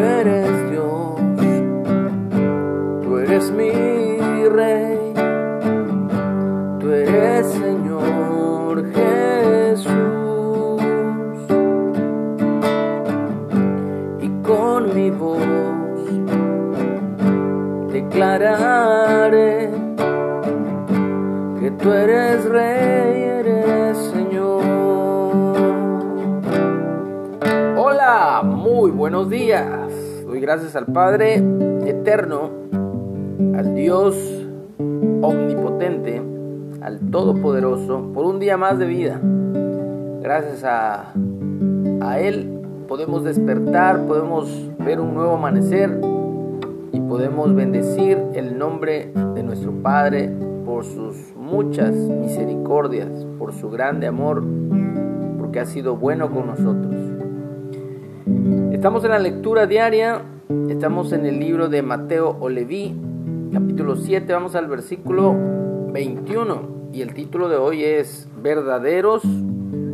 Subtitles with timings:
[0.00, 1.20] eres Dios,
[3.02, 3.70] tú eres mi
[4.48, 5.12] rey,
[6.80, 9.92] tú eres Señor Jesús.
[14.20, 15.42] Y con mi voz
[17.92, 19.70] declararé
[21.60, 23.51] que tú eres rey, eres
[29.02, 29.92] buenos días.
[30.24, 31.42] Doy gracias al Padre
[31.86, 32.50] eterno,
[33.56, 34.14] al Dios
[34.78, 36.22] omnipotente,
[36.80, 39.20] al Todopoderoso, por un día más de vida.
[40.22, 41.14] Gracias a,
[42.00, 46.00] a Él podemos despertar, podemos ver un nuevo amanecer
[46.92, 50.30] y podemos bendecir el nombre de nuestro Padre
[50.64, 54.44] por sus muchas misericordias, por su grande amor,
[55.40, 57.21] porque ha sido bueno con nosotros.
[58.24, 60.22] Estamos en la lectura diaria,
[60.68, 62.48] estamos en el libro de Mateo o
[63.52, 65.34] capítulo 7, vamos al versículo
[65.92, 69.22] 21 y el título de hoy es Verdaderos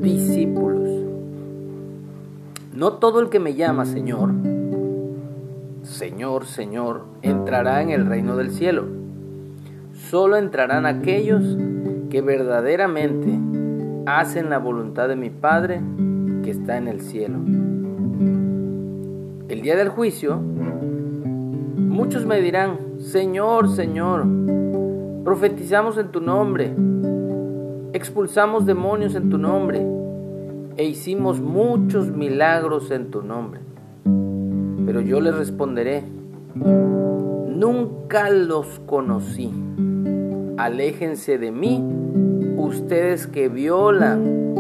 [0.03, 0.91] discípulos.
[2.75, 4.31] No todo el que me llama Señor,
[5.83, 8.85] Señor, Señor, entrará en el reino del cielo.
[9.95, 11.57] Solo entrarán aquellos
[12.11, 13.39] que verdaderamente
[14.05, 15.81] hacen la voluntad de mi Padre
[16.43, 17.39] que está en el cielo.
[19.49, 24.27] El día del juicio, muchos me dirán, Señor, Señor,
[25.25, 26.75] profetizamos en tu nombre,
[27.95, 29.87] expulsamos demonios en tu nombre
[30.77, 33.61] e hicimos muchos milagros en tu nombre.
[34.85, 36.05] Pero yo les responderé,
[36.55, 39.51] nunca los conocí.
[40.59, 41.83] Aléjense de mí,
[42.59, 44.55] ustedes que violan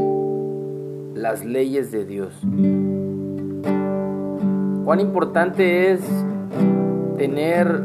[1.14, 2.32] las leyes de Dios.
[4.88, 6.00] Cuán importante es
[7.18, 7.82] tener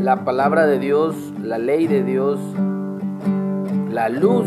[0.00, 2.40] la palabra de Dios, la ley de Dios,
[3.90, 4.46] la luz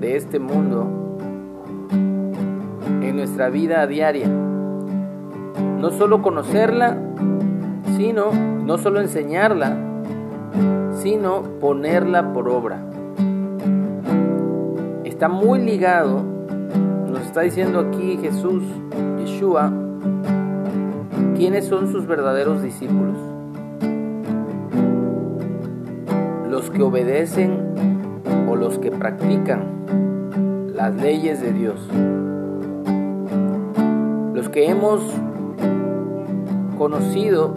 [0.00, 1.16] de este mundo
[1.92, 4.26] en nuestra vida diaria.
[4.26, 6.98] No solo conocerla,
[7.96, 9.76] sino no solo enseñarla,
[10.94, 12.84] sino ponerla por obra.
[15.04, 16.24] Está muy ligado,
[17.06, 18.64] nos está diciendo aquí Jesús,
[19.38, 19.70] Yeshua,
[21.36, 23.16] quiénes son sus verdaderos discípulos.
[26.50, 27.60] Los que obedecen
[28.50, 31.88] o los que practican las leyes de Dios.
[34.34, 35.02] Los que hemos
[36.76, 37.54] conocido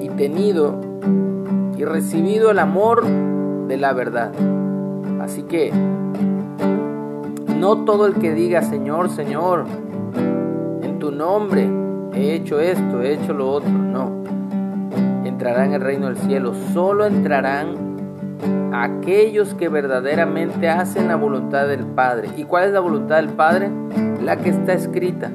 [0.00, 0.80] y tenido
[1.76, 3.04] y recibido el amor
[3.66, 4.30] de la verdad.
[5.20, 5.72] Así que
[7.58, 9.64] no todo el que diga Señor, Señor,
[10.82, 11.68] en tu nombre
[12.14, 14.24] he hecho esto, he hecho lo otro, no.
[15.24, 16.54] Entrarán en el reino del cielo.
[16.72, 17.76] Solo entrarán
[18.72, 22.30] aquellos que verdaderamente hacen la voluntad del Padre.
[22.36, 23.70] ¿Y cuál es la voluntad del Padre?
[24.22, 25.30] La que está escrita,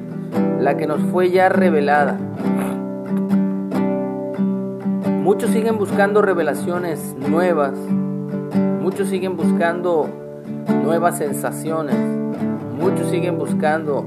[0.60, 2.18] la que nos fue ya revelada.
[5.22, 7.72] Muchos siguen buscando revelaciones nuevas,
[8.80, 10.08] muchos siguen buscando
[10.82, 11.96] nuevas sensaciones,
[12.78, 14.06] muchos siguen buscando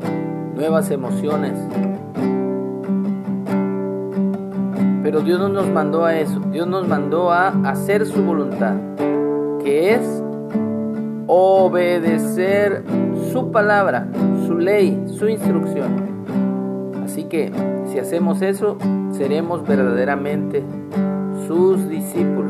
[0.56, 1.54] nuevas emociones.
[5.04, 8.76] Pero Dios no nos mandó a eso, Dios nos mandó a hacer su voluntad,
[9.64, 10.24] que es
[11.28, 12.84] obedecer
[13.32, 14.08] su palabra,
[14.48, 16.16] su ley, su instrucción.
[17.04, 17.52] Así que
[17.88, 18.78] si hacemos eso,
[19.12, 20.64] seremos verdaderamente
[21.48, 22.45] sus discípulos.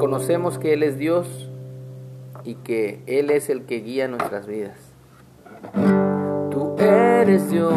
[0.00, 1.50] Reconocemos que Él es Dios
[2.42, 4.78] y que Él es el que guía nuestras vidas.
[6.50, 7.74] Tú eres Dios,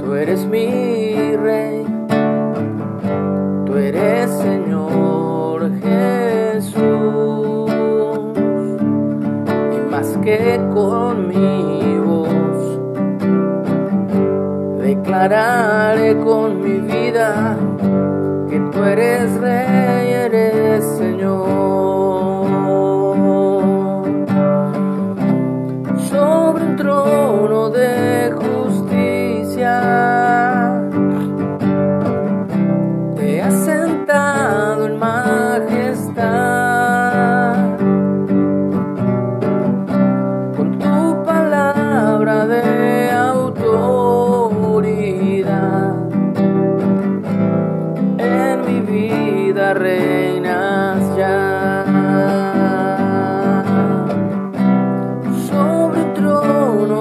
[0.00, 1.86] tú eres mi rey,
[3.66, 6.74] tú eres Señor Jesús
[9.76, 12.80] y más que con mi voz
[14.82, 17.56] declararé con mi vida
[18.72, 21.57] tú eres rey, eres Señor.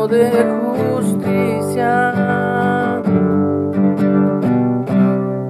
[0.08, 0.32] de
[0.62, 2.14] justicia.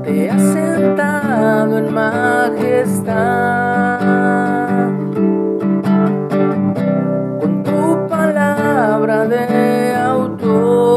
[0.03, 3.19] Te has sentado en majestad.
[7.39, 10.95] Con tu palabra de autoridad.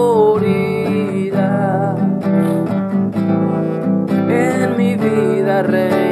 [4.28, 6.09] En mi vida, Rey.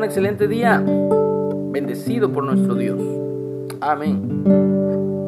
[0.00, 0.82] Un excelente día,
[1.72, 2.98] bendecido por nuestro Dios.
[3.82, 5.19] Amén.